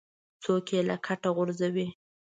څوک 0.43 0.65
یې 0.73 0.81
له 0.89 0.95
کټه 1.05 1.29
غورځوي. 1.35 1.87